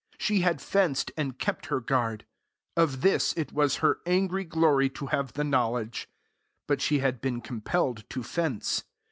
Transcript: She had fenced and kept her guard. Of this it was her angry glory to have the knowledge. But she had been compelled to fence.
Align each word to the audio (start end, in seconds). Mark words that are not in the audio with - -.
She 0.17 0.39
had 0.39 0.61
fenced 0.63 1.11
and 1.15 1.37
kept 1.37 1.67
her 1.67 1.79
guard. 1.79 2.25
Of 2.75 3.01
this 3.01 3.35
it 3.37 3.53
was 3.53 3.75
her 3.85 3.99
angry 4.07 4.43
glory 4.43 4.89
to 4.89 5.05
have 5.05 5.33
the 5.33 5.43
knowledge. 5.43 6.09
But 6.65 6.81
she 6.81 6.97
had 6.97 7.21
been 7.21 7.39
compelled 7.39 8.09
to 8.09 8.23
fence. 8.23 8.83